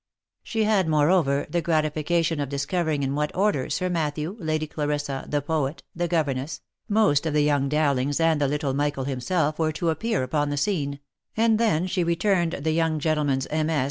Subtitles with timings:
[0.41, 5.43] She had, moreover, the gratification of discovering in what order Sir Matthew, Lady Clarissa, the
[5.43, 10.23] poet, the governess, most of the young Dowlings, and little Michael himself were to appear
[10.23, 10.99] upon the scene,
[11.37, 13.79] and then she returned the young gentleman's MS.